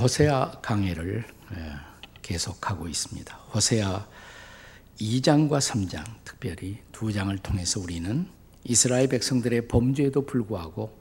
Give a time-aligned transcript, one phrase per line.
[0.00, 1.26] 호세아 강해를
[2.22, 3.36] 계속하고 있습니다.
[3.54, 4.06] 호세아
[4.98, 8.26] 2장과 3장, 특별히 두 장을 통해서 우리는
[8.64, 10.98] 이스라엘 백성들의 범죄에도 불구하고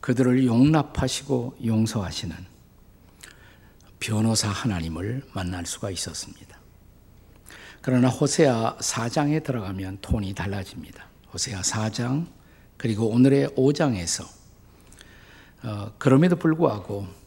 [0.00, 2.34] 그들을 용납하시고 용서하시는
[4.00, 6.58] 변호사 하나님을 만날 수가 있었습니다.
[7.82, 11.06] 그러나 호세아 4장에 들어가면 톤이 달라집니다.
[11.34, 12.26] 호세아 4장
[12.78, 14.26] 그리고 오늘의 5장에서
[15.62, 17.23] 어, 그럼에도 불구하고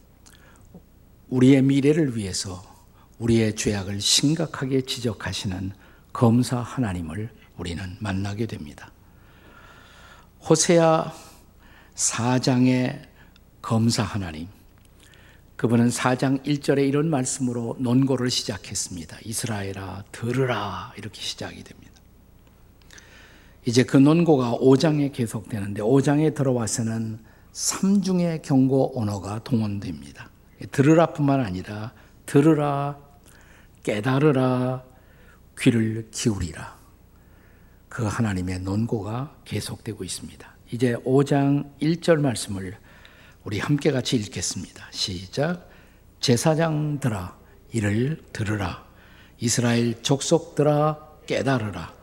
[1.28, 2.62] 우리의 미래를 위해서
[3.18, 5.72] 우리의 죄악을 심각하게 지적하시는
[6.12, 8.92] 검사 하나님을 우리는 만나게 됩니다.
[10.48, 11.12] 호세아
[11.94, 13.02] 4장의
[13.60, 14.48] 검사 하나님.
[15.56, 19.18] 그분은 4장 1절에 이런 말씀으로 논고를 시작했습니다.
[19.24, 20.92] 이스라엘아, 들으라.
[20.96, 21.92] 이렇게 시작이 됩니다.
[23.66, 27.18] 이제 그 논고가 5장에 계속되는데 5장에 들어와서는
[27.52, 30.30] 3중의 경고 언어가 동원됩니다.
[30.70, 31.92] 들으라 뿐만 아니라
[32.26, 32.98] 들으라,
[33.82, 34.84] 깨달으라,
[35.58, 36.76] 귀를 기울이라.
[37.88, 40.56] 그 하나님의 논고가 계속되고 있습니다.
[40.72, 42.76] 이제 5장 1절 말씀을
[43.44, 44.86] 우리 함께 같이 읽겠습니다.
[44.90, 45.70] 시작.
[46.20, 47.36] 제사장들아
[47.72, 48.84] 이를 들으라.
[49.40, 51.94] 이스라엘 족속들아 깨달으라.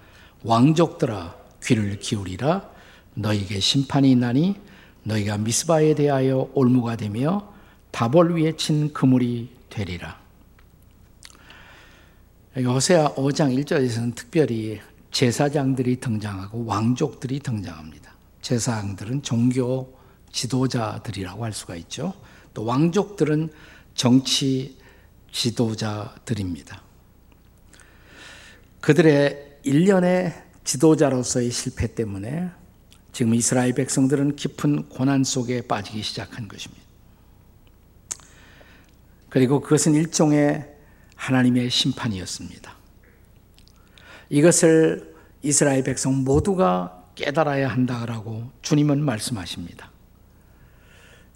[0.44, 2.70] 왕족들아 귀를 기울이라.
[3.16, 4.60] 너에게 심판이 있나니
[5.04, 7.54] 너희가 미스바에 대하여 올무가 되며
[7.96, 10.20] 다볼 위에 친 그물이 되리라.
[12.58, 18.14] 호세아 5장 1절에서는 특별히 제사장들이 등장하고 왕족들이 등장합니다.
[18.42, 19.98] 제사장들은 종교
[20.30, 22.14] 지도자들이라고 할 수가 있죠.
[22.54, 23.50] 또 왕족들은
[23.94, 24.78] 정치
[25.32, 26.82] 지도자들입니다.
[28.82, 30.34] 그들의 일련의
[30.66, 32.50] 지도자로서의 실패 때문에
[33.14, 36.85] 지금 이스라엘 백성들은 깊은 고난 속에 빠지기 시작한 것입니다.
[39.36, 40.66] 그리고 그것은 일종의
[41.18, 42.74] 하나님의 심판이었습니다.
[44.30, 49.92] 이것을 이스라엘 백성 모두가 깨달아야 한다라고 주님은 말씀하십니다.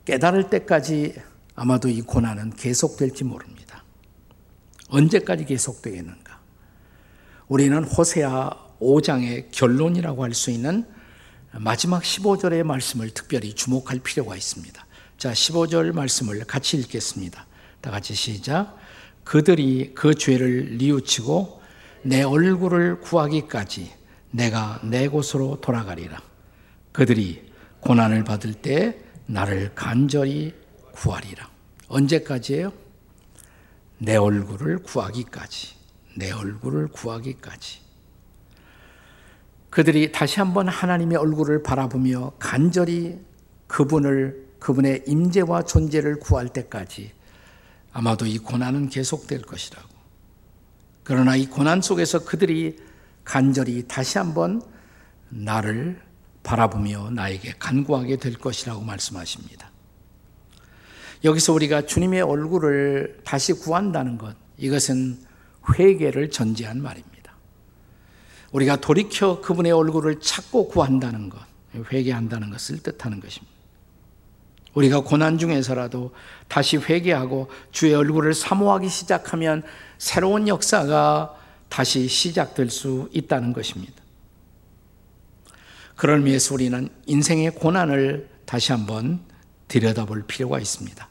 [0.06, 1.16] 깨달을 때까지
[1.56, 3.84] 아마도 이 고난은 계속될지 모릅니다.
[4.88, 6.40] 언제까지 계속되겠는가?
[7.50, 10.86] 우리는 호세아 5장의 결론이라고 할 수 있는
[11.52, 14.86] 마지막 15절의 말씀을 특별히 주목할 필요가 있습니다.
[15.18, 17.49] 자, 15절 말씀을 같이 읽겠습니다.
[17.82, 18.78] 다 같이 시작.
[19.24, 21.62] 그들이 그 죄를 뉘우치고
[22.04, 23.92] 내 얼굴을 구하기까지
[24.32, 26.22] 내가 내 곳으로 돌아가리라.
[26.92, 27.52] 그들이
[27.82, 30.54] 고난을 받을 때 나를 간절히
[30.92, 31.50] 구하리라.
[31.88, 32.74] 언제까지예요?
[34.00, 35.76] 내 얼굴을 구하기까지.
[36.18, 37.80] 내 얼굴을 구하기까지.
[39.70, 43.20] 그들이 다시 한번 하나님의 얼굴을 바라보며 간절히
[43.68, 47.12] 그분을 그분의 임재와 존재를 구할 때까지
[47.92, 49.88] 아마도 이 고난은 계속될 것이라고.
[51.04, 52.78] 그러나 이 고난 속에서 그들이
[53.24, 54.62] 간절히 다시 한번
[55.30, 56.02] 나를
[56.44, 59.72] 바라보며 나에게 간구하게 될 것이라고 말씀하십니다.
[61.24, 65.20] 여기서 우리가 주님의 얼굴을 다시 구한다는 것, 이것은
[65.74, 67.34] 회개를 전제한 말입니다.
[68.52, 71.40] 우리가 돌이켜 그분의 얼굴을 찾고 구한다는 것,
[71.92, 73.59] 회개한다는 것을 뜻하는 것입니다.
[74.80, 76.12] 우리가 고난 중에서라도
[76.48, 79.64] 다시 회개하고 주의 얼굴을 사모하기 시작하면
[79.98, 81.36] 새로운 역사가
[81.68, 83.94] 다시 시작될 수 있다는 것입니다.
[85.96, 89.20] 그걸 위해서 우리는 인생의 고난을 다시 한번
[89.68, 91.08] 들여다볼 필요가 있습니다.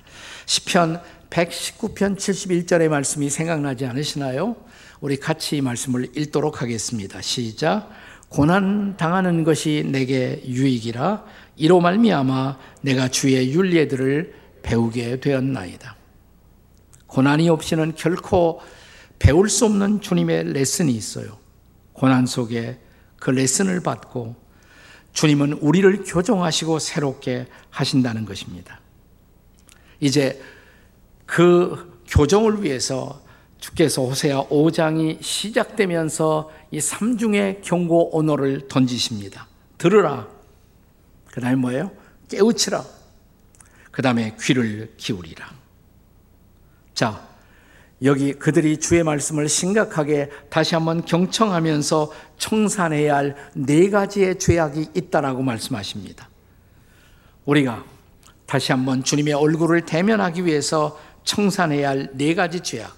[0.47, 4.57] 시편 119편 71절의 말씀이 생각나지 않으시나요?
[5.01, 7.21] 우리 같이 이 말씀을 읽도록 하겠습니다.
[7.21, 7.91] 시작.
[8.29, 11.25] 고난 당하는 것이 내게 유익이라
[11.57, 15.97] 이로 말미암아 내가 주의 윤례들을 배우게 되었나이다.
[17.07, 18.61] 고난이 없이는 결코
[19.19, 21.39] 배울 수 없는 주님의 레슨이 있어요.
[21.93, 22.79] 고난 속에
[23.19, 24.37] 그 레슨을 받고
[25.13, 28.81] 주님은 우리를 교정하시고 새롭게 하신다는 것입니다.
[30.01, 30.41] 이제
[31.27, 33.21] 그 교정을 위해서
[33.59, 39.47] 주께서 호세아 5장이 시작되면서 이 삼중의 경고 언어를 던지십니다.
[39.79, 40.29] 들으라.
[41.33, 41.91] 그 다음에 뭐예요?
[42.29, 42.85] 깨우치라.
[43.91, 45.51] 그 다음에 귀를 기울이라.
[46.95, 47.27] 자,
[48.03, 56.29] 여기 그들이 주의 말씀을 심각하게 다시 한번 경청하면서 청산해야 할 네 가지의 죄악이 있다라고 말씀하십니다.
[57.45, 57.85] 우리가
[58.47, 62.97] 다시 한번 주님의 얼굴을 대면하기 위해서 청산해야 할 네 가지 죄악.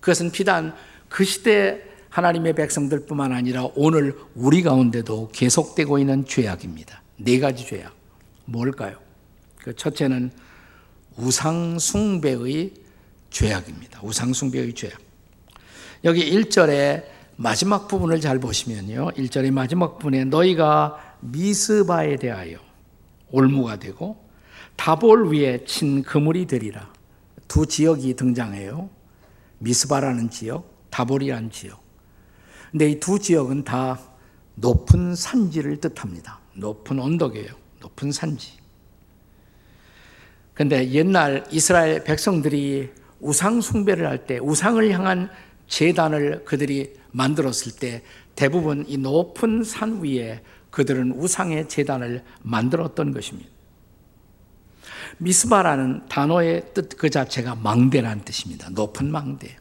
[0.00, 0.74] 그것은 비단
[1.08, 7.02] 그 시대 하나님의 백성들뿐만 아니라 오늘 우리 가운데도 계속되고 있는 죄악입니다.
[7.18, 7.94] 네 가지 죄악.
[8.46, 8.98] 뭘까요?
[9.58, 10.30] 그 첫째는
[11.16, 12.72] 우상숭배의
[13.30, 14.00] 죄악입니다.
[14.02, 14.98] 우상숭배의 죄악.
[16.04, 17.04] 여기 1절에
[17.36, 19.12] 마지막 부분을 잘 보시면요.
[19.12, 22.58] 1절의 마지막 부분에 너희가 미스바에 대하여
[23.30, 24.28] 올무가 되고
[24.76, 26.92] 다볼 위에 친 그물이 되리라.
[27.46, 28.88] 두 지역이 등장해요.
[29.60, 31.80] 미스바라는 지역, 다볼이라는 지역.
[32.70, 33.98] 근데 이 두 지역은 다
[34.54, 36.40] 높은 산지를 뜻합니다.
[36.54, 37.48] 높은 언덕이에요.
[37.80, 38.58] 높은 산지.
[40.54, 42.90] 근데 옛날 이스라엘 백성들이
[43.20, 45.30] 우상 숭배를 할 때 우상을 향한
[45.66, 48.02] 재단을 그들이 만들었을 때
[48.34, 53.50] 대부분 이 높은 산 위에 그들은 우상의 재단을 만들었던 것입니다.
[55.20, 58.70] 미스바라는 단어의 뜻 그 자체가 망대라는 뜻입니다.
[58.70, 59.56] 높은 망대.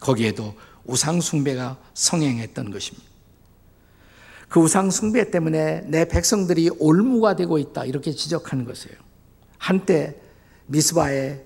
[0.00, 3.08] 거기에도 우상숭배가 성행했던 것입니다.
[4.48, 7.84] 그 우상숭배 때문에 내 백성들이 올무가 되고 있다.
[7.84, 8.96] 이렇게 지적하는 것이에요.
[9.58, 10.16] 한때
[10.66, 11.44] 미스바에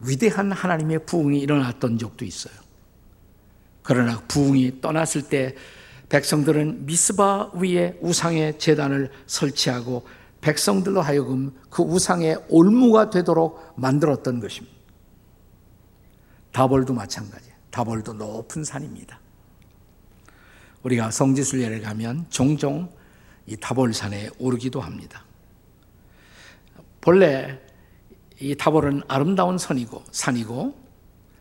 [0.00, 2.54] 위대한 하나님의 부흥이 일어났던 적도 있어요.
[3.82, 5.54] 그러나 부흥이 떠났을 때
[6.08, 10.06] 백성들은 미스바 위에 우상의 재단을 설치하고
[10.40, 14.76] 백성들로 하여금 그 우상의 올무가 되도록 만들었던 것입니다.
[16.52, 17.50] 다볼도 마찬가지.
[17.70, 19.20] 다볼도 높은 산입니다.
[20.82, 22.90] 우리가 성지순례를 가면 종종
[23.46, 25.24] 이 다볼산에 오르기도 합니다.
[27.00, 27.58] 본래
[28.40, 30.74] 이 다볼은 아름다운 선이고 산이고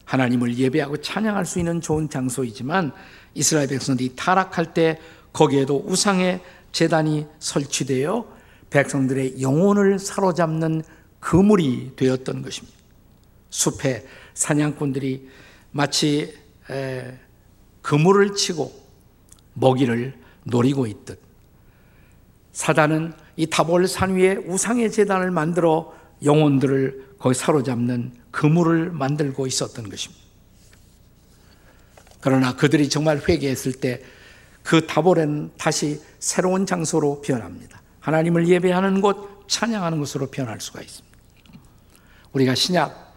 [0.06, 2.92] 하나님을 예배하고 찬양할 수 있는 좋은 장소이지만
[3.36, 5.00] 이스라엘 백성들이 타락할 때
[5.32, 6.42] 거기에도 우상의
[6.72, 8.39] 재단이 설치되어
[8.70, 10.84] 백성들의 영혼을 사로잡는
[11.20, 12.78] 그물이 되었던 것입니다.
[13.50, 15.30] 숲에 사냥꾼들이
[15.72, 16.34] 마치
[17.82, 18.72] 그물을 치고
[19.54, 20.14] 먹이를
[20.44, 21.20] 노리고 있듯
[22.52, 25.94] 사단은 이 타볼 산 위에 우상의 재단을 만들어
[26.24, 30.24] 영혼들을 거기 사로잡는 그물을 만들고 있었던 것입니다.
[32.22, 37.79] 그러나 그들이 정말 회개했을 때그 타볼에는 다시 새로운 장소로 변합니다.
[38.00, 41.18] 하나님을 예배하는 곳, 찬양하는 곳으로 변할 수가 있습니다.
[42.34, 43.10] 우리가 신약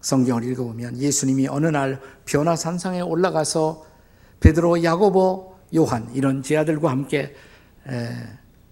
[0.00, 3.86] 성경을 읽어보면 예수님이 어느 날 변화산상에 올라가서
[4.40, 7.34] 베드로, 야고보, 요한 이런 제자들과 함께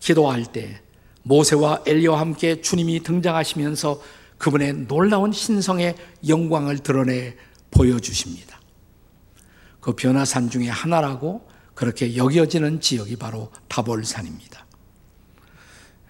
[0.00, 0.81] 기도할 때
[1.23, 4.00] 모세와 엘리와 함께 주님이 등장하시면서
[4.38, 5.96] 그분의 놀라운 신성의
[6.26, 7.37] 영광을 드러내
[7.70, 8.58] 보여주십니다.
[9.81, 14.67] 그 변화산 중에 하나라고 그렇게 여겨지는 지역이 바로 다볼산입니다.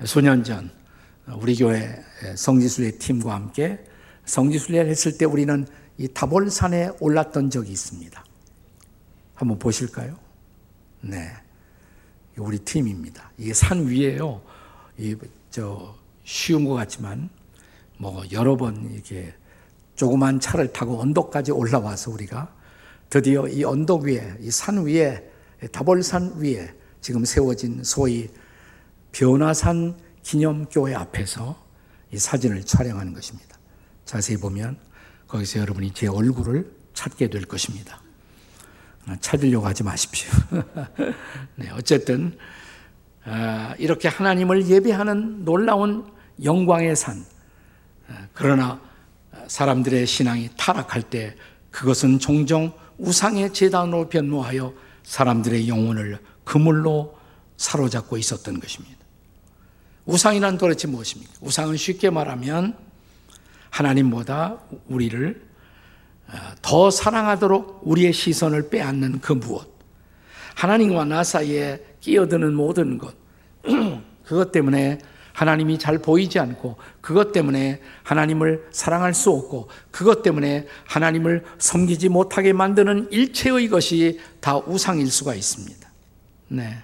[0.05, 0.71] 수년 전
[1.37, 2.03] 우리 교회
[2.37, 3.85] 성지순례 팀과 함께
[4.25, 5.67] 성지순례를 했을 때 우리는
[5.99, 8.25] 이 다볼산에 올랐던 적이 있습니다.
[9.35, 10.17] 한번 보실까요?
[11.00, 11.33] 네.
[12.37, 13.33] 우리 팀입니다.
[13.37, 14.41] 이게 산 위에요.
[14.99, 15.17] 이
[15.50, 17.31] 저 쉬운 것 같지만
[17.97, 19.33] 뭐 여러 번 이렇게
[19.97, 22.55] 조그만 차를 타고 언덕까지 올라와서 우리가
[23.09, 25.27] 드디어 이 언덕 위에 이 산 위에
[25.73, 26.69] 다볼산 위에
[27.01, 28.29] 지금 세워진 소위
[29.19, 31.61] 변화산 기념교회 앞에서
[32.12, 33.59] 이 사진을 촬영하는 것입니다.
[34.05, 34.79] 자세히 보면
[35.26, 38.00] 거기서 여러분이 제 얼굴을 찾게 될 것입니다.
[39.20, 40.31] 찾으려고 하지 마십시오.
[41.56, 42.39] 네, 어쨌든
[43.25, 46.06] 아, 이렇게 하나님을 예배하는 놀라운
[46.44, 47.25] 영광의 산.
[48.08, 48.81] 아, 그러나
[49.48, 51.34] 사람들의 신앙이 타락할 때
[51.72, 54.72] 그것은 종종 우상의 재단으로 변모하여
[55.03, 57.19] 사람들의 영혼을 그물로
[57.56, 58.97] 사로잡고 있었던 것입니다.
[60.08, 61.34] 우상이란 도대체 무엇입니까?
[61.43, 62.74] 우상은 쉽게 말하면
[63.69, 65.46] 하나님보다 우리를
[66.29, 69.69] 아, 더 사랑하도록 우리의 시선을 빼앗는 그 무엇.
[70.55, 73.15] 하나님과 나 사이에 끼어드는 모든 것.
[74.24, 74.98] 그것 때문에
[75.34, 82.55] 하나님이 잘 보이지 않고 그것 때문에 하나님을 사랑할 수 없고 그것 때문에 하나님을 섬기지 못하게
[82.55, 85.86] 만드는 일체의 것이 다 우상일 수가 있습니다.
[86.48, 86.79] 네.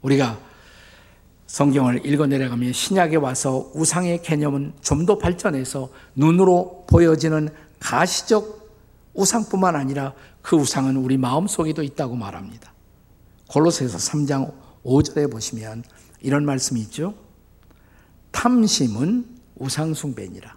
[0.00, 0.51] 우리가
[1.52, 8.72] 성경을 읽어 내려가면 신약에 와서 우상의 개념은 좀 더 발전해서 눈으로 보여지는 가시적
[9.12, 12.72] 우상뿐만 아니라 그 우상은 우리 마음속에도 있다고 말합니다.
[13.48, 15.84] 골로새서 3장 5절에 보시면
[16.22, 17.14] 이런 말씀이 있죠.
[18.30, 20.56] 탐심은 우상숭배니라.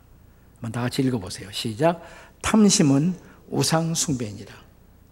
[0.55, 1.51] 한번 다 같이 읽어보세요.
[1.51, 2.01] 시작.
[2.41, 3.15] 탐심은
[3.49, 4.53] 우상숭배니라.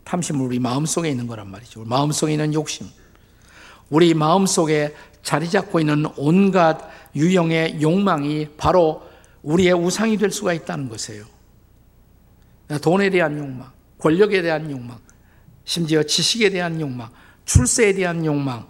[0.05, 1.83] 탐심은 우리 마음속에 있는 거란 말이죠.
[1.83, 2.87] 마음속에 있는 욕심.
[3.89, 6.77] 우리 마음속에 자리 잡고 있는 온갖
[7.15, 9.09] 유형의 욕망이 바로
[9.41, 11.25] 우리의 우상이 될 수가 있다는 것이에요.
[12.81, 14.99] 돈에 대한 욕망, 권력에 대한 욕망,
[15.63, 17.09] 심지어 지식에 대한 욕망,
[17.45, 18.67] 출세에 대한 욕망,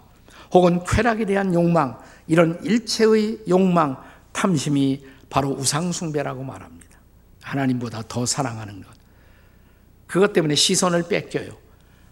[0.52, 3.96] 혹은 쾌락에 대한 욕망, 이런 일체의 욕망,
[4.32, 6.98] 탐심이 바로 우상숭배라고 말합니다.
[7.42, 8.94] 하나님보다 더 사랑하는 것.
[10.06, 11.56] 그것 때문에 시선을 뺏겨요.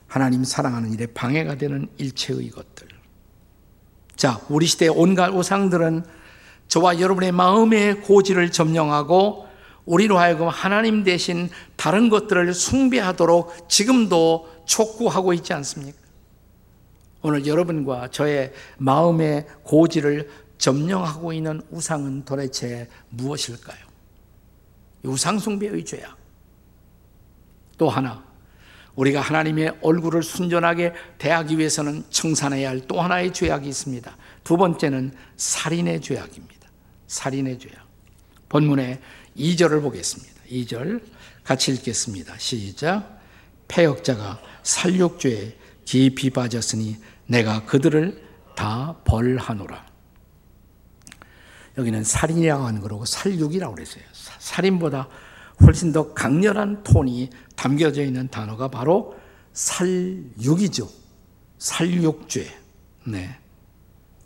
[0.09, 2.92] 하나님 사랑하는 일에 방해가 되는 일체의 것들.
[4.17, 6.05] 자, 우리 시대의 온갖 우상들은
[6.69, 9.47] 저와 여러분의 마음의 고지를 점령하고
[9.85, 15.99] 우리로 하여금 하나님 대신 다른 것들을 숭배하도록 지금도 촉구하고 있지 않습니까?
[17.23, 23.79] 오늘 여러분과 저의 마음의 고지를 점령하고 있는 우상은 도대체 무엇일까요?
[25.05, 26.17] 우상숭배의 죄야.
[27.77, 28.25] 또 하나,
[28.95, 34.17] 우리가 하나님의 얼굴을 순전하게 대하기 위해서는 청산해야 할 또 하나의 죄악이 있습니다.
[34.45, 36.69] 두 번째는 살인의 죄악입니다.
[37.07, 37.87] 살인의 죄악.
[38.49, 39.01] 본문의
[39.37, 40.43] 2절을 보겠습니다.
[40.51, 41.03] 2절
[41.45, 42.37] 같이 읽겠습니다.
[42.39, 43.21] 시작.
[43.69, 48.23] 폐역자가 살육죄에 깊이 빠졌으니 내가 그들을
[48.55, 49.87] 다 벌하노라.
[51.79, 54.05] 여기는 살인이라고 하는 거라고 살육이라고 그랬어요.
[54.39, 55.09] 살인보다
[55.67, 59.17] 훨씬 더 강렬한 톤이 담겨져 있는 단어가 바로
[59.53, 60.89] 살육이죠.
[61.59, 62.47] 살육죄.
[63.05, 63.39] 네.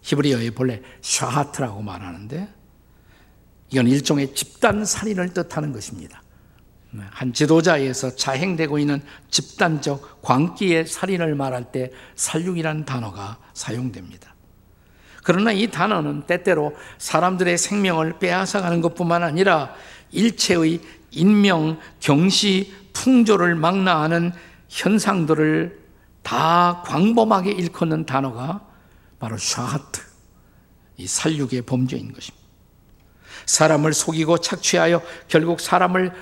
[0.02, 2.48] 히브리어의 본래 샤하트라고 말하는데
[3.70, 6.22] 이건 일종의 집단 살인을 뜻하는 것입니다.
[6.92, 7.02] 네.
[7.10, 14.34] 한 지도자에서 자행되고 있는 집단적 광기의 살인을 말할 때 살육이라는 단어가 사용됩니다.
[15.24, 19.74] 그러나 이 단어는 때때로 사람들의 생명을 빼앗아가는 것뿐만 아니라
[20.12, 24.32] 일체의 인명, 경시, 풍조를 망라하는
[24.68, 25.86] 현상들을
[26.22, 28.66] 다 광범하게 일컫는 단어가
[29.18, 30.00] 바로 샤하트,
[30.96, 32.46] 이 살육의 범죄인 것입니다.
[33.46, 36.12] 사람을 속이고 착취하여 결국 사람을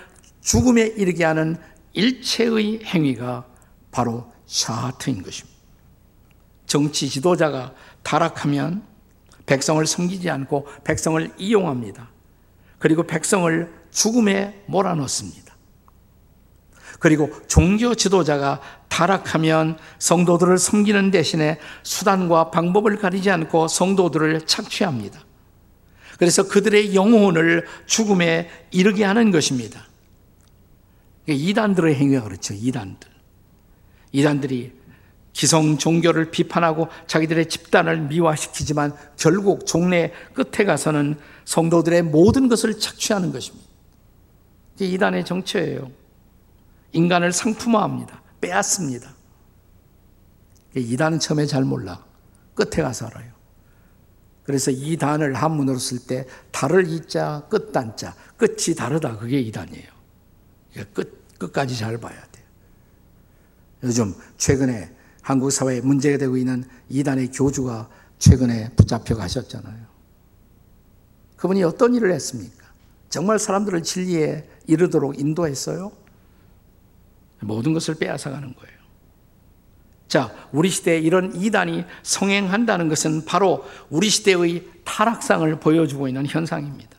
[0.42, 1.56] 죽음에 이르게 하는
[1.94, 3.46] 일체의 행위가
[3.90, 5.58] 바로 샤하트인 것입니다.
[6.66, 7.72] 정치 지도자가
[8.02, 8.82] 타락하면
[9.46, 12.10] 백성을 섬기지 않고 백성을 이용합니다.
[12.78, 15.54] 그리고 백성을 죽음에 몰아넣습니다.
[16.98, 25.20] 그리고 종교 지도자가 타락하면 성도들을 섬기는 대신에 수단과 방법을 가리지 않고 성도들을 착취합니다.
[26.18, 29.86] 그래서 그들의 영혼을 죽음에 이르게 하는 것입니다.
[31.26, 32.54] 이단들의 행위가 그렇죠.
[32.54, 33.10] 이단들.
[34.12, 34.72] 이단들이
[35.32, 43.63] 기성 종교를 비판하고 자기들의 집단을 미화시키지만 결국 종래 끝에 가서는 성도들의 모든 것을 착취하는 것입니다.
[44.74, 45.90] 이게 이단의 정체예요.
[46.92, 48.22] 인간을 상품화합니다.
[48.40, 49.14] 빼앗습니다.
[50.76, 52.04] 이단은 처음에 잘 몰라.
[52.54, 53.32] 끝에 가서 알아요.
[54.44, 59.88] 그래서 이단을 한문으로 쓸 때 달을 이자 끝단자 끝이 다르다 그게 이단이에요.
[60.92, 62.44] 끝 끝까지 잘 봐야 돼요.
[63.82, 67.88] 요즘 최근에 한국 사회에 문제가 되고 있는 이단의 교주가
[68.18, 69.86] 최근에 붙잡혀 가셨잖아요.
[71.36, 72.63] 그분이 어떤 일을 했습니까?
[73.14, 75.92] 정말 사람들을 진리에 이르도록 인도했어요?
[77.38, 78.74] 모든 것을 빼앗아가는 거예요.
[80.08, 86.90] 자, 우리 시대에 이런 이단이 성행한다는 것은 바로 우리 시대의 타락상을 보여주고 있는 현상입니다.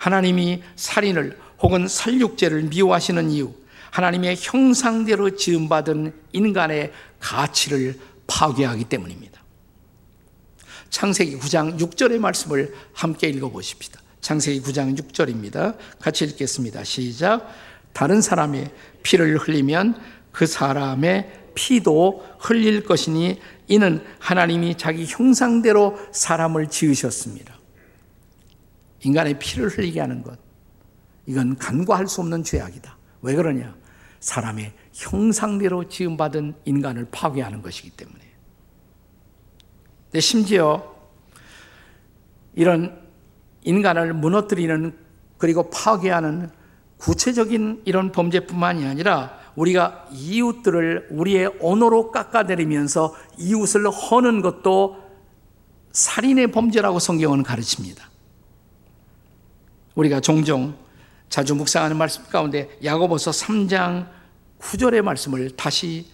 [0.00, 3.54] 하나님이 살인을 혹은 살육죄를 미워하시는 이유,
[3.92, 9.40] 하나님의 형상대로 지음받은 인간의 가치를 파괴하기 때문입니다.
[10.88, 14.00] 창세기 9장 6절의 말씀을 함께 읽어보십시다.
[14.20, 15.76] 창세기 9장 6절입니다.
[15.98, 16.84] 같이 읽겠습니다.
[16.84, 17.48] 시작.
[17.92, 18.70] 다른 사람의
[19.02, 20.00] 피를 흘리면
[20.32, 27.58] 그 사람의 피도 흘릴 것이니 이는 하나님이 자기 형상대로 사람을 지으셨습니다.
[29.02, 30.38] 인간의 피를 흘리게 하는 것.
[31.26, 32.96] 이건 간과할 수 없는 죄악이다.
[33.22, 33.74] 왜 그러냐?
[34.20, 38.20] 사람의 형상대로 지음받은 인간을 파괴하는 것이기 때문에.
[40.18, 40.94] 심지어
[42.54, 43.09] 이런
[43.64, 44.96] 인간을 무너뜨리는
[45.38, 46.50] 그리고 파괴하는
[46.98, 54.98] 구체적인 이런 범죄뿐만이 아니라 우리가 이웃들을 우리의 언어로 깎아내리면서 이웃을 허는 것도
[55.92, 58.08] 살인의 범죄라고 성경은 가르칩니다.
[59.94, 60.74] 우리가 종종
[61.28, 64.08] 자주 묵상하는 말씀 가운데 야고보서 3장
[64.60, 66.06] 9절의 말씀을 다시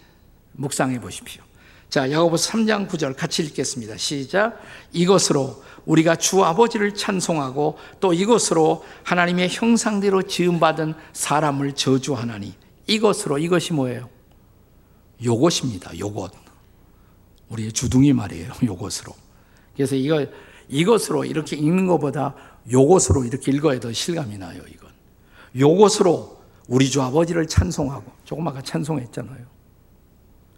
[0.53, 1.46] 묵상해 보십시오.
[1.89, 3.97] 자, 야고보서 3장 9절 같이 읽겠습니다.
[3.97, 4.61] 시작.
[4.91, 12.53] 이것으로 우리가 주 아버지를 찬송하고 또 이것으로 하나님의 형상대로 지음 받은 사람을 저주하나니
[12.87, 14.09] 이것으로 이것이 뭐예요?
[15.23, 15.97] 요것입니다.
[15.97, 16.31] 요것.
[17.49, 18.51] 우리의 주둥이 말이에요.
[18.63, 19.13] 요것으로.
[19.75, 20.25] 그래서 이거
[20.67, 22.35] 이것으로 이렇게 읽는 것보다
[22.69, 24.61] 요것으로 이렇게 읽어야 더 실감이 나요.
[24.69, 24.89] 이건.
[25.57, 29.56] 요것으로 우리 주 아버지를 찬송하고 조금 아까 찬송했잖아요.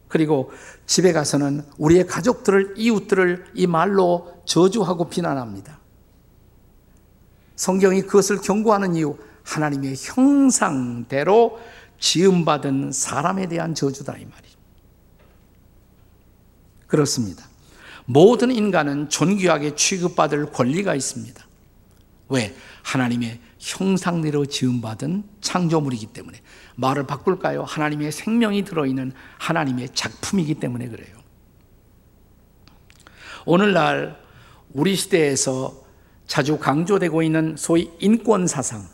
[0.09, 0.51] 그리고
[0.85, 5.79] 집에 가서는 우리의 가족들을 이웃들을 이 말로 저주하고 비난합니다.
[7.55, 11.59] 성경이 그것을 경고하는 이유 하나님의 형상대로
[11.99, 14.57] 지음받은 사람에 대한 저주다 이 말이죠.
[16.87, 17.45] 그렇습니다.
[18.05, 21.47] 모든 인간은 존귀하게 취급받을 권리가 있습니다.
[22.29, 22.55] 왜?
[22.81, 26.39] 하나님의 형상대로 지음받은 창조물이기 때문에.
[26.75, 27.63] 말을 바꿀까요?
[27.63, 31.17] 하나님의 생명이 들어있는 하나님의 작품이기 때문에 그래요.
[33.45, 34.17] 오늘날
[34.73, 35.83] 우리 시대에서
[36.25, 38.87] 자주 강조되고 있는 소위 인권 사상,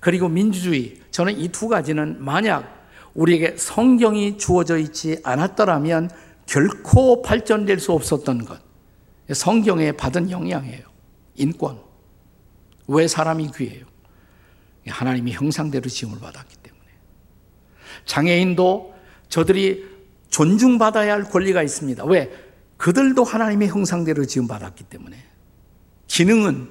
[0.00, 2.82] 그리고 민주주의, 저는 이 두 가지는 만약
[3.14, 6.10] 우리에게 성경이 주어져 있지 않았더라면
[6.46, 8.60] 결코 발전될 수 없었던 것.
[9.32, 10.86] 성경에 받은 영향이에요.
[11.36, 11.91] 인권.
[12.92, 13.86] 왜 사람이 귀해요?
[14.86, 16.82] 하나님이 형상대로 지음을 받았기 때문에.
[18.04, 18.94] 장애인도
[19.28, 19.86] 저들이
[20.28, 22.04] 존중받아야 할 권리가 있습니다.
[22.04, 22.30] 왜?
[22.76, 25.16] 그들도 하나님의 형상대로 지음 받았기 때문에.
[26.08, 26.70] 기능은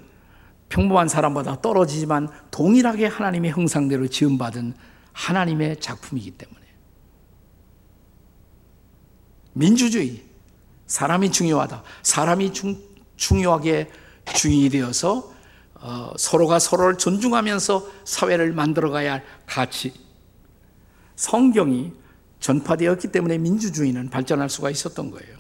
[0.70, 4.74] 평범한 사람보다 떨어지지만 동일하게 하나님의 형상대로 지음 받은
[5.14, 6.62] 하나님의 작품이기 때문에.
[9.54, 10.24] 민주주의.
[10.88, 11.84] 사람이 중요하다.
[12.04, 12.78] 사람이 중,
[13.16, 13.90] 중요하게
[14.36, 15.32] 중인이 되어서
[15.82, 19.94] 어, 서로가 서로를 존중하면서 사회를 만들어가야 할 가치.
[21.16, 21.92] 성경이
[22.40, 25.38] 전파되었기 때문에 민주주의는 발전할 수가 있었던 거예요.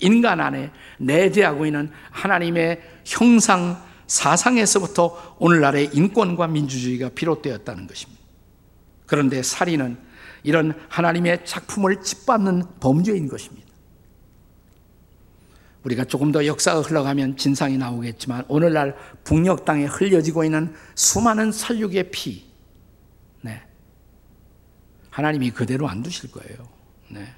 [0.00, 8.22] 인간 안에 내재하고 있는 하나님의 형상 사상에서부터 오늘날의 인권과 민주주의가 비롯되었다는 것입니다.
[9.06, 9.98] 그런데 살인은
[10.42, 13.65] 이런 하나님의 작품을 짓밟는 범죄인 것입니다.
[15.86, 22.44] 우리가 조금 더 역사가 흘러가면 진상이 나오겠지만 오늘날 북녘 땅에 흘려지고 있는 수많은 살육의 피,
[23.40, 23.62] 네.
[25.10, 26.68] 하나님이 그대로 안 두실 거예요.
[27.08, 27.28] 네.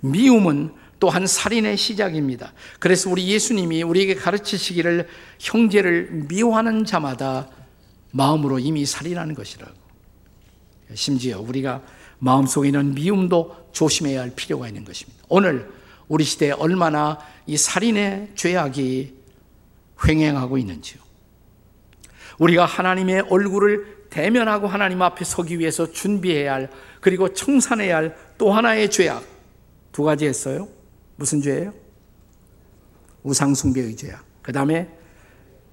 [0.00, 2.54] 미움은 또한 살인의 시작입니다.
[2.78, 5.08] 그래서 우리 예수님이 우리에게 가르치시기를
[5.40, 7.50] 형제를 미워하는 자마다
[8.12, 9.74] 마음으로 이미 살인하는 것이라고.
[10.94, 11.82] 심지어 우리가
[12.18, 15.22] 마음속에 있는 미움도 조심해야 할 필요가 있는 것입니다.
[15.28, 15.81] 오늘
[16.12, 19.16] 우리 시대에 얼마나 이 살인의 죄악이
[20.06, 21.00] 횡행하고 있는지요.
[22.38, 26.70] 우리가 하나님의 얼굴을 대면하고 하나님 앞에 서기 위해서 준비해야 할
[27.00, 29.24] 그리고 청산해야 할 또 하나의 죄악
[29.90, 30.68] 두 가지 했어요.
[31.16, 31.72] 무슨 죄예요?
[33.22, 34.22] 우상숭배의 죄악.
[34.42, 34.88] 그 다음에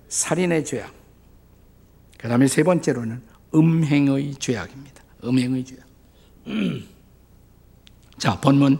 [0.08, 0.93] 살인의 죄악.
[2.17, 3.23] 그 다음에 세 번째로는
[3.54, 5.04] 음행의 죄악입니다.
[5.25, 5.86] 음행의 죄악.
[6.47, 6.88] 음.
[8.17, 8.80] 자, 본문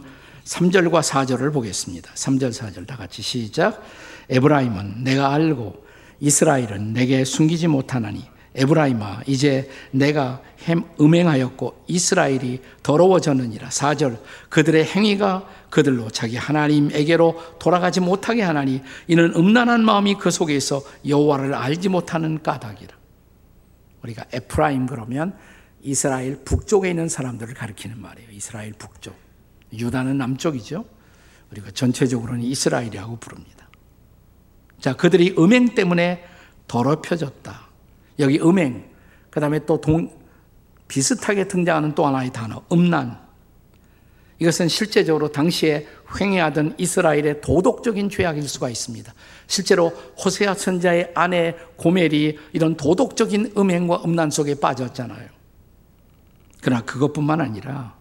[0.50, 2.12] 3절과 4절을 보겠습니다.
[2.12, 3.82] 3절, 4절 다 같이 시작.
[4.28, 5.84] 에브라임은 내가 알고
[6.18, 8.24] 이스라엘은 내게 숨기지 못하나니
[8.56, 13.68] 에브라임아 이제 네가 행 음행하였고 이스라엘이 더러워졌느니라.
[13.68, 20.82] 4절 그들의 행위가 그들로 자기 하나님에게로 돌아가지 못하게 하나니 이는 음란한 마음이 그 속에 있어
[21.06, 22.96] 여호와를 알지 못하는 까닭이라.
[24.02, 25.36] 우리가 에프라임 그러면
[25.80, 28.30] 이스라엘 북쪽에 있는 사람들을 가리키는 말이에요.
[28.32, 29.29] 이스라엘 북쪽.
[29.72, 30.84] 유다는 남쪽이죠.
[31.50, 33.68] 우리가 전체적으로는 이스라엘이라고 부릅니다.
[34.80, 36.24] 자, 그들이 음행 때문에
[36.66, 37.68] 더럽혀졌다.
[38.20, 38.88] 여기 음행,
[39.30, 40.10] 그 다음에 또 동,
[40.88, 43.18] 비슷하게 등장하는 또 하나의 단어, 음란.
[44.38, 45.86] 이것은 실제적으로 당시에
[46.18, 49.12] 횡행하던 이스라엘의 도덕적인 죄악일 수가 있습니다.
[49.46, 55.28] 실제로 호세아 선자의 아내 고멜이 이런 도덕적인 음행과 음란 속에 빠졌잖아요.
[56.62, 57.99] 그러나 그것뿐만 아니라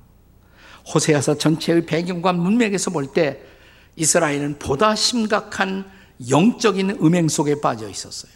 [0.94, 3.42] 호세아서 전체의 배경과 문맥에서 볼 때
[3.96, 5.86] 이스라엘은 보다 심각한
[6.30, 8.32] 영적인 음행 속에 빠져 있었어요.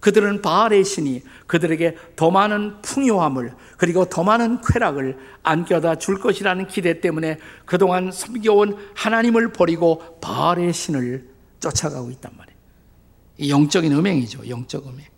[0.00, 7.00] 그들은 바알의 신이 그들에게 더 많은 풍요함을 그리고 더 많은 쾌락을 안겨다 줄 것이라는 기대
[7.00, 11.28] 때문에 그동안 섬겨온 하나님을 버리고 바알의 신을
[11.60, 13.54] 쫓아가고 있단 말이에요.
[13.54, 14.48] 영적인 음행이죠.
[14.48, 15.11] 영적 음행.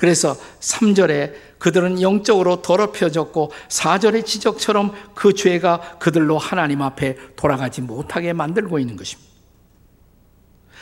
[0.00, 8.78] 그래서 3절에 그들은 영적으로 더럽혀졌고 4절의 지적처럼 그 죄가 그들로 하나님 앞에 돌아가지 못하게 만들고
[8.78, 9.30] 있는 것입니다.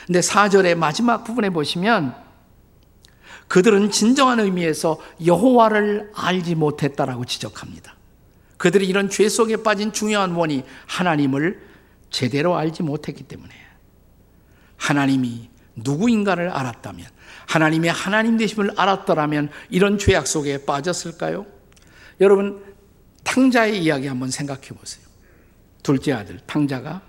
[0.07, 2.15] 근데 4절의 마지막 부분에 보시면
[3.49, 7.95] 그들은 진정한 의미에서 여호와를 알지 못했다라고 지적합니다.
[8.55, 11.59] 그들이 이런 죄 속에 빠진 중요한 원이 하나님을
[12.09, 13.53] 제대로 알지 못했기 때문에
[14.77, 17.18] 하나님이 누구인가를 알았다면
[17.49, 21.47] 하나님의 하나님 되심을 알았더라면 이런 죄악 속에 빠졌을까요?
[22.21, 22.63] 여러분
[23.23, 25.05] 탕자의 이야기 한번 생각해 보세요.
[25.81, 27.01] 둘째 아들 탕자가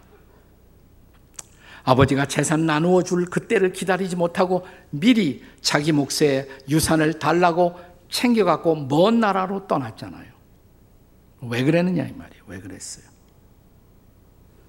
[1.83, 7.79] 아버지가 재산 나누어 줄 그때를 기다리지 못하고 미리 자기 몫의 유산을 달라고
[8.11, 10.31] 챙겨갖고 먼 나라로 떠났잖아요.
[11.43, 12.45] 왜 그랬느냐 이 말이에요.
[12.47, 13.05] 왜 그랬어요?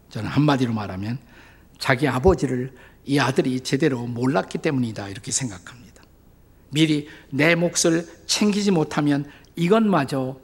[0.09, 1.17] 저는 한마디로 말하면
[1.79, 2.73] 자기 아버지를
[3.05, 5.09] 이 아들이 제대로 몰랐기 때문이다.
[5.09, 6.03] 이렇게 생각합니다.
[6.69, 10.39] 미리 내 몫을 챙기지 못하면 이것마저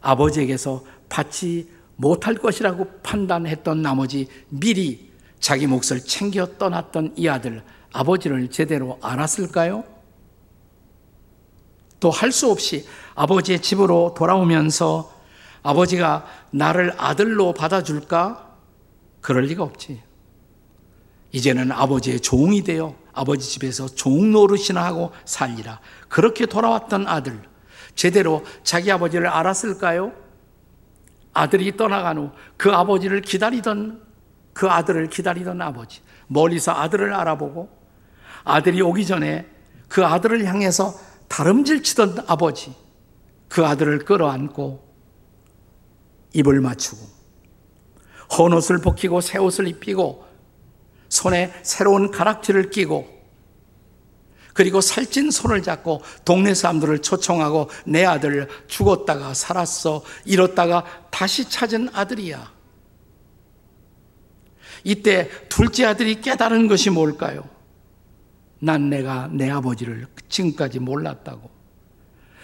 [0.00, 8.98] 아버지에게서 받지 못할 것이라고 판단했던 나머지 미리 자기 몫을 챙겨 떠났던 이 아들, 아버지를 제대로
[9.02, 9.84] 알았을까요?
[12.00, 15.10] 또 할 수 없이 아버지의 집으로 돌아오면서
[15.62, 18.58] 아버지가 나를 아들로 받아줄까?
[19.22, 20.02] 그럴 리가 없지.
[21.34, 25.80] 이제는 아버지의 종이 되어 아버지 집에서 종 노릇이나 하고 살리라.
[26.08, 27.42] 그렇게 돌아왔던 아들,
[27.96, 30.12] 제대로 자기 아버지를 알았을까요?
[31.32, 34.00] 아들이 떠나간 후 그 아버지를 기다리던
[34.52, 37.68] 그 아들을 기다리던 아버지, 멀리서 아들을 알아보고
[38.44, 39.44] 아들이 오기 전에
[39.88, 40.94] 그 아들을 향해서
[41.26, 42.72] 다름질 치던 아버지,
[43.48, 44.84] 그 아들을 끌어안고
[46.32, 47.02] 입을 맞추고
[48.38, 50.23] 헌 옷을 벗기고 새 옷을 입히고
[51.14, 53.14] 손에 새로운 가락지를 끼고
[54.52, 62.52] 그리고 살찐 손을 잡고 동네 사람들을 초청하고 내 아들 죽었다가 살았어 잃었다가 다시 찾은 아들이야.
[64.84, 67.48] 이때 둘째 아들이 깨달은 것이 뭘까요?
[68.60, 71.50] 난 내가 내 아버지를 지금까지 몰랐다고.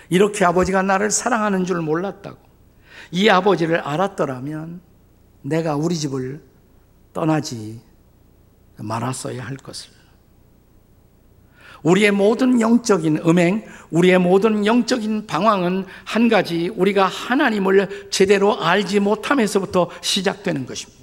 [0.09, 2.39] 이렇게 아버지가 나를 사랑하는 줄 몰랐다고.
[3.13, 4.81] 이 아버지를 알았더라면
[5.43, 6.43] 내가 우리 집을
[7.13, 7.81] 떠나지
[8.83, 9.91] 말았어야 할 것을.
[11.83, 19.91] 우리의 모든 영적인 음행, 우리의 모든 영적인 방황은 한 가지 우리가 하나님을 제대로 알지 못함에서부터
[20.03, 21.01] 시작되는 것입니다.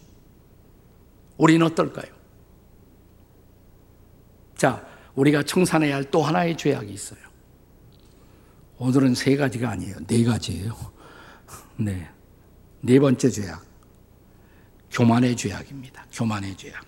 [1.38, 2.12] 우리는 어떨까요?
[4.56, 4.86] 자,
[5.16, 7.20] 우리가 청산해야 할 또 하나의 죄악이 있어요.
[8.78, 9.96] 오늘은 세 가지가 아니에요.
[10.06, 10.76] 네 가지예요.
[11.78, 12.08] 네.
[12.82, 13.66] 네 번째 죄악.
[14.92, 16.06] 교만의 죄악입니다.
[16.12, 16.87] 교만의 죄악.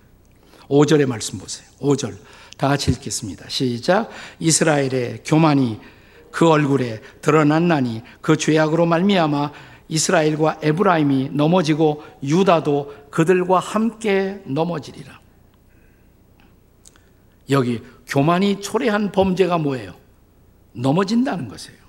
[0.70, 1.68] 5절의 말씀 보세요.
[1.80, 2.18] 5절.
[2.58, 3.50] 다 같이 읽겠습니다.
[3.50, 4.10] 시작.
[4.40, 5.80] 이스라엘의 교만이
[6.32, 9.52] 그 얼굴에 드러났나니 그 죄악으로 말미암아
[9.88, 15.20] 이스라엘과 에브라임이 넘어지고 유다도 그들과 함께 넘어지리라.
[17.50, 19.96] 여기 교만이 초래한 범죄가 뭐예요?
[20.74, 21.80] 넘어진다는 것이에요.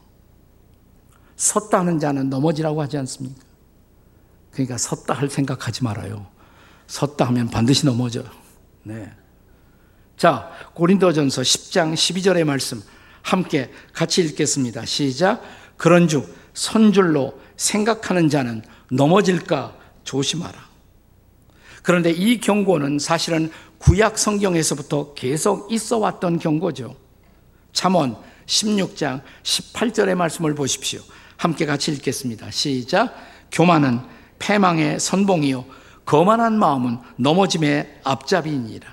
[1.37, 3.43] 섰다 하는 자는 넘어지라고 하지 않습니까?
[4.53, 6.27] 그러니까 섰다 할 생각하지 말아요.
[6.87, 8.25] 섰다 하면 반드시 넘어져.
[8.83, 9.13] 네.
[10.17, 12.83] 자, 고린도전서 10장 12절의 말씀
[13.23, 14.85] 함께 같이 읽겠습니다.
[14.85, 15.43] 시작.
[15.77, 20.69] 그런즉 선줄로 생각하는 자는 넘어질까 조심하라.
[21.83, 26.97] 그런데 이 경고는 사실은 구약 성경에서부터 계속 있어 왔던 경고죠.
[27.73, 28.17] 잠언
[28.47, 31.01] 16장 18절의 말씀을 보십시오.
[31.37, 32.51] 함께 같이 읽겠습니다.
[32.51, 33.15] 시작.
[33.51, 34.01] 교만은
[34.39, 35.65] 패망의 선봉이요
[36.11, 38.85] 거만한 마음은 넘어짐의 앞잡이니라.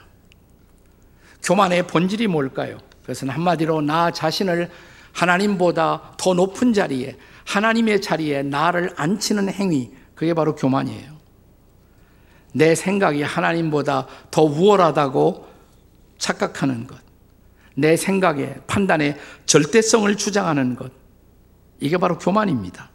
[1.42, 2.78] 교만의 본질이 뭘까요?
[3.02, 4.70] 그것은 한마디로 나 자신을
[5.14, 11.18] 하나님보다 더 높은 자리에 하나님의 자리에 나를 앉히는 행위 그게 바로 교만이에요.
[12.54, 15.48] 내 생각이 하나님보다 더 우월하다고
[16.20, 17.00] 착각하는 것.
[17.74, 20.92] 내 생각에 판단에 절대성을 주장하는 것.
[21.80, 22.92] 이게 바로 교만입니다.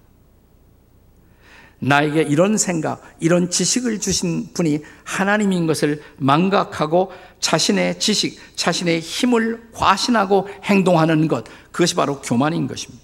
[1.84, 10.48] 나에게 이런 생각, 이런 지식을 주신 분이 하나님인 것을 망각하고 자신의 지식, 자신의 힘을 과신하고
[10.62, 13.02] 행동하는 것, 그것이 바로 교만인 것입니다.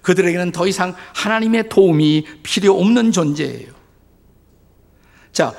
[0.00, 3.70] 그들에게는 더 이상 하나님의 도움이 필요 없는 존재예요.
[5.32, 5.54] 자,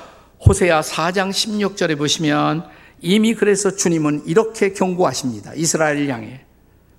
[0.46, 2.66] 호세아 4장 16절에 보시면
[3.02, 5.54] 이미 그래서 주님은 이렇게 경고하십니다.
[5.54, 6.42] 이스라엘 향해.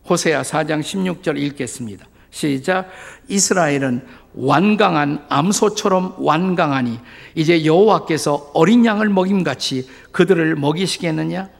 [0.08, 2.06] 호세아 4장 16절 읽겠습니다.
[2.30, 2.88] 시작.
[3.28, 6.98] 이스라엘은 완강한 암소처럼 완강하니
[7.34, 11.50] 이제 여호와께서 어린 양을 먹임같이 그들을 먹이시겠느냐?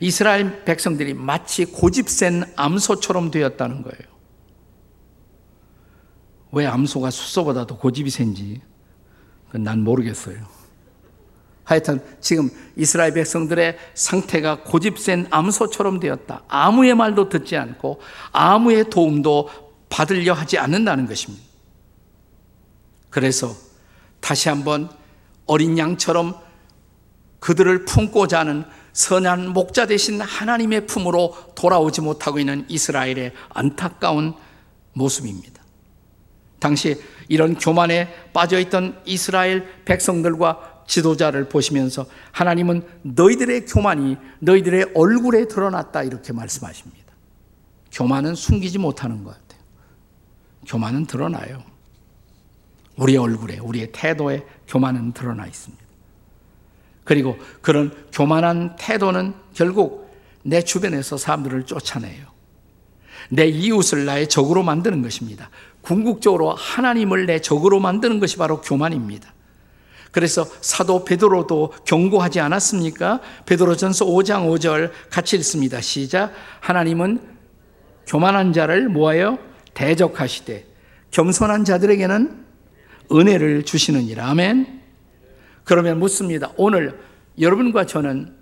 [0.00, 4.16] 이스라엘 백성들이 마치 고집센 암소처럼 되었다는 거예요.
[6.52, 8.60] 왜 암소가 숫소보다도 고집이 센지
[9.52, 10.56] 난 모르겠어요.
[11.64, 16.42] 하여튼 지금 이스라엘 백성들의 상태가 고집센 암소처럼 되었다.
[16.46, 18.00] 아무의 말도 듣지 않고
[18.32, 21.44] 아무의 도움도 받으려 하지 않는다는 것입니다.
[23.10, 23.54] 그래서
[24.20, 24.90] 다시 한번
[25.46, 26.36] 어린 양처럼
[27.40, 34.34] 그들을 품고자 하는 선한 목자 대신 하나님의 품으로 돌아오지 못하고 있는 이스라엘의 안타까운
[34.94, 35.62] 모습입니다.
[36.58, 46.02] 당시 이런 교만에 빠져 있던 이스라엘 백성들과 지도자를 보시면서 하나님은 너희들의 교만이 너희들의 얼굴에 드러났다
[46.02, 47.12] 이렇게 말씀하십니다.
[47.92, 49.45] 교만은 숨기지 못하는 것 같아요.
[50.66, 51.62] 교만은 드러나요.
[52.96, 55.84] 우리의 얼굴에, 우리의 태도에 교만은 드러나 있습니다.
[57.04, 60.10] 그리고 그런 교만한 태도는 결국
[60.42, 62.26] 내 주변에서 사람들을 쫓아내요.
[63.28, 65.50] 내 이웃을 나의 적으로 만드는 것입니다.
[65.82, 69.32] 궁극적으로 하나님을 내 적으로 만드는 것이 바로 교만입니다.
[70.10, 73.20] 그래서 사도 베드로도 경고하지 않았습니까?
[73.44, 75.80] 베드로전서 5장 5절 같이 읽습니다.
[75.80, 76.32] 시작.
[76.60, 77.20] 하나님은
[78.06, 79.38] 교만한 자를 모아요
[79.76, 80.66] 대적하시되
[81.10, 82.44] 겸손한 자들에게는
[83.12, 84.28] 은혜를 주시느니라.
[84.30, 84.82] 아멘.
[85.64, 86.50] 그러면 묻습니다.
[86.56, 86.98] 오늘
[87.38, 88.34] 여러분과 저는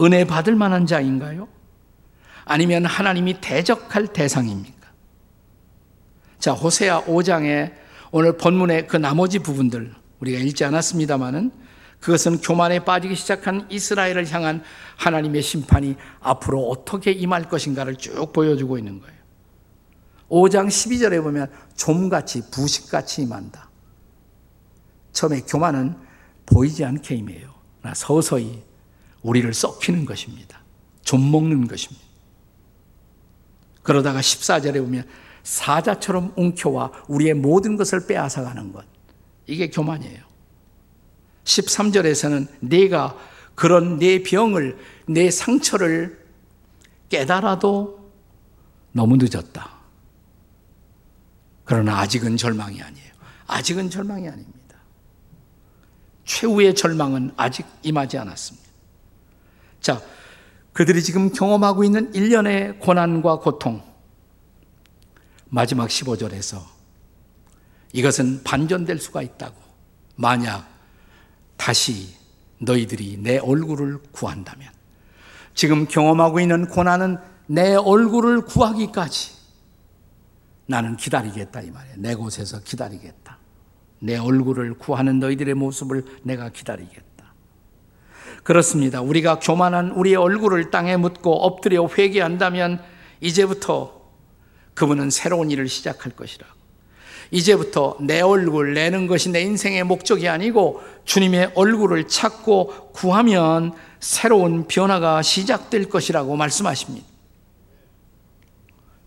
[0.00, 1.48] 은혜 받을 만한 자인가요?
[2.44, 4.88] 아니면 하나님이 대적할 대상입니까?
[6.38, 7.72] 자, 호세아 5장에
[8.10, 11.50] 오늘 본문의 그 나머지 부분들 우리가 읽지 않았습니다만은
[12.00, 14.62] 그것은 교만에 빠지기 시작한 이스라엘을 향한
[14.96, 19.17] 하나님의 심판이 앞으로 어떻게 임할 것인가를 쭉 보여주고 있는 거예요.
[20.28, 23.68] 5장 12절에 보면 좀같이 부식같이 임한다.
[25.12, 25.96] 처음에 교만은
[26.46, 27.54] 보이지 않게 임해요.
[27.94, 28.62] 서서히
[29.22, 30.60] 우리를 썩히는 것입니다.
[31.02, 32.06] 좀 먹는 것입니다.
[33.82, 35.06] 그러다가 14절에 보면
[35.42, 38.84] 사자처럼 웅켜와 우리의 모든 것을 빼앗아가는 것.
[39.46, 40.22] 이게 교만이에요.
[41.44, 43.16] 13절에서는 내가
[43.54, 46.22] 그런 내 병을, 내 상처를
[47.08, 48.12] 깨달아도
[48.92, 49.77] 너무 늦었다.
[51.68, 53.12] 그러나 아직은 절망이 아니에요.
[53.46, 54.76] 아직은 절망이 아닙니다.
[56.24, 58.66] 최후의 절망은 아직 임하지 않았습니다.
[59.78, 60.00] 자,
[60.72, 63.82] 그들이 지금 경험하고 있는 일련의 고난과 고통.
[65.50, 66.62] 마지막 15절에서
[67.92, 69.54] 이것은 반전될 수가 있다고.
[70.16, 70.66] 만약
[71.58, 72.14] 다시
[72.60, 74.72] 너희들이 내 얼굴을 구한다면.
[75.54, 79.37] 지금 경험하고 있는 고난은 내 얼굴을 구하기까지
[80.68, 81.96] 나는 기다리겠다 이 말이에요.
[81.98, 83.38] 내 곳에서 기다리겠다.
[84.00, 87.32] 내 얼굴을 구하는 너희들의 모습을 내가 기다리겠다.
[88.44, 89.00] 그렇습니다.
[89.00, 92.82] 우리가 교만한 우리의 얼굴을 땅에 묻고 엎드려 회개한다면
[93.20, 93.98] 이제부터
[94.74, 96.46] 그분은 새로운 일을 시작할 것이라.
[97.30, 105.22] 이제부터 내 얼굴 내는 것이 내 인생의 목적이 아니고 주님의 얼굴을 찾고 구하면 새로운 변화가
[105.22, 107.06] 시작될 것이라고 말씀하십니다.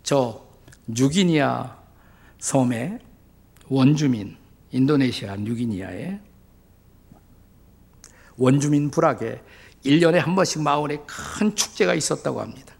[0.04, 0.51] 저
[0.94, 1.78] 뉴기니아
[2.40, 3.00] 섬의
[3.68, 4.38] 원주민,
[4.72, 6.20] 인도네시아 뉴기니아의
[8.38, 9.42] 원주민 불악에
[9.86, 12.74] 1년에 한 번씩 마을에 큰 축제가 있었다고 합니다.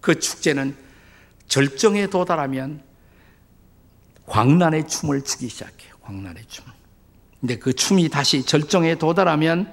[0.00, 0.76] 그 축제는
[1.46, 2.82] 절정에 도달하면
[4.26, 5.94] 광란의 춤을 추기 시작해요.
[6.02, 6.64] 광란의 춤.
[7.40, 9.72] 근데 그 춤이 다시 절정에 도달하면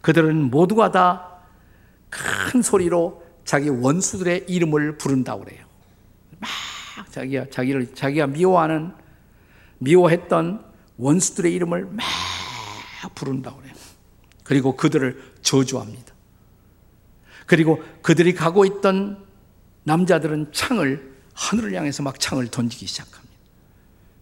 [0.00, 1.32] 그들은 모두가 다
[2.12, 5.64] 큰 소리로 자기 원수들의 이름을 부른다고 그래요.
[6.38, 6.50] 막
[7.12, 8.92] 자기가 자기를 자기가 미워하는
[9.78, 10.64] 미워했던
[10.96, 12.04] 원수들의 이름을 막
[13.14, 13.74] 부른다고 그래요.
[14.44, 16.12] 그리고 그들을 저주합니다.
[17.46, 19.24] 그리고 그들이 가고 있던
[19.84, 23.32] 남자들은 창을 하늘을 향해서 막 창을 던지기 시작합니다.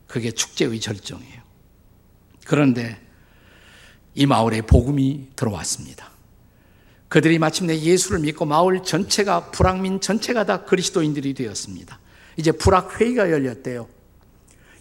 [0.07, 1.41] 그게 축제의 절정이에요.
[2.47, 3.01] 그런데
[4.15, 6.11] 이 마을에 복음이 들어왔습니다.
[7.09, 11.99] 그들이 마침내 예수를 믿고 마을 전체가 불황민 전체가 다 그리스도인들이 되었습니다.
[12.37, 13.89] 이제 불학 회의가 열렸대요.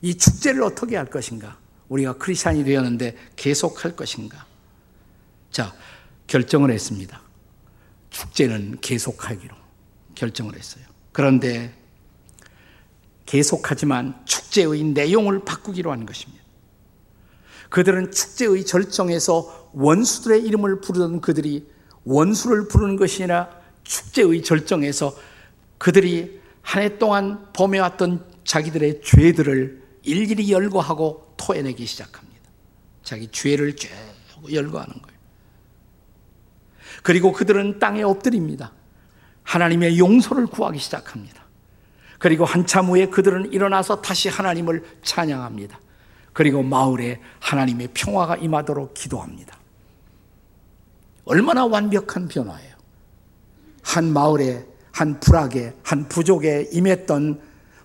[0.02, 1.58] 이 축제를 어떻게 할 것인가?
[1.90, 4.46] 우리가 크리스천이 되었는데 계속 할 것인가?
[5.52, 5.74] 자,
[6.28, 7.22] 결정을 했습니다.
[8.12, 9.56] 축제는 계속하기로
[10.16, 10.86] 결정을 했어요.
[11.12, 11.74] 그런데
[13.26, 16.44] 계속하지만 축제의 내용을 바꾸기로 한 것입니다.
[17.70, 21.68] 그들은 축제의 절정에서 원수들의 이름을 부르던 그들이
[22.04, 23.50] 원수를 부르는 것이 아니라
[23.84, 25.16] 축제의 절정에서
[25.78, 32.50] 그들이 한 해 동안 범해왔던 자기들의 죄들을 일일이 열거하고 토해내기 시작합니다.
[33.04, 33.90] 자기 죄를 쭉
[34.52, 35.20] 열거하는 거예요.
[37.04, 38.74] 그리고 그들은 땅에 엎드립니다.
[39.44, 41.44] 하나님의 용서를 구하기 시작합니다.
[42.20, 45.80] 그리고 한참 후에 그들은 일어나서 다시 하나님을 찬양합니다.
[46.34, 49.58] 그리고 마을에 하나님의 평화가 임하도록 기도합니다.
[51.26, 52.76] 얼마나 완벽한 변화예요.
[53.82, 54.66] 한 마을에,
[55.00, 57.40] 한 불악에, 한 부족에 임했던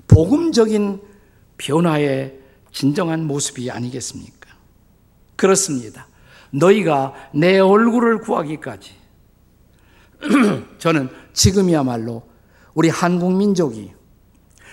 [0.08, 1.00] 복음적인
[1.56, 2.40] 변화의
[2.72, 4.50] 진정한 모습이 아니겠습니까?
[5.36, 6.08] 그렇습니다.
[6.50, 8.90] 너희가 내 얼굴을 구하기까지
[10.78, 12.24] 저는 지금이야말로
[12.74, 13.92] 우리 한국 민족이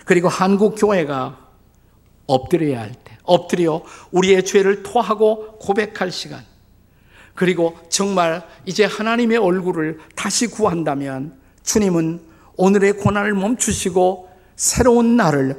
[0.05, 1.47] 그리고 한국 교회가
[2.25, 6.43] 엎드려야 할 때, 엎드려 우리의 죄를 토하고 고백할 시간.
[7.35, 12.30] 그리고 정말 이제 하나님의 얼굴을 다시 구한다면 주님은
[12.61, 15.57] 오늘의 고난을 멈추시고 새로운 날을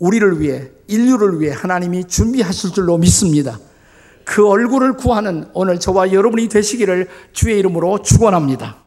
[0.00, 3.60] 우리를 위해, 인류를 위해 하나님이 준비하실 줄로 믿습니다.
[4.24, 8.84] 그 얼굴을 구하는 오늘 저와 여러분이 되시기를 주의 이름으로 축원합니다.